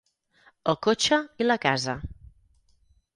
El 0.71 0.77
cotxe 0.87 1.19
i 1.45 1.47
la 1.47 1.57
casa. 1.65 1.95